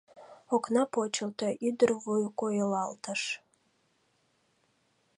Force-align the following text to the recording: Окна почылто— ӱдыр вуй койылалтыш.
Окна 0.55 0.83
почылто— 0.93 1.47
ӱдыр 1.67 1.89
вуй 2.03 2.23
койылалтыш. 2.39 3.21